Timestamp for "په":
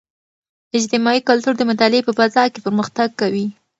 2.05-2.11